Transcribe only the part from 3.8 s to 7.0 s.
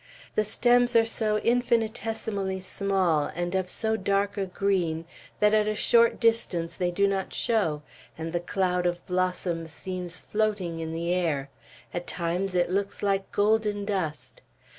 dark a green, that at a short distance they